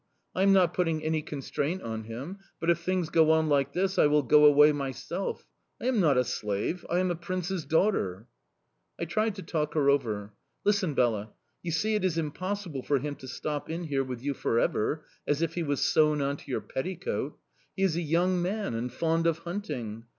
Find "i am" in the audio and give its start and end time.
0.33-0.51, 5.79-5.99, 6.89-7.11